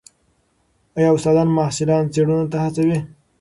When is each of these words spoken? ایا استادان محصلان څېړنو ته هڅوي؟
ایا 0.97 1.09
استادان 1.15 1.47
محصلان 1.57 2.03
څېړنو 2.13 2.45
ته 2.51 2.57
هڅوي؟ 2.63 2.99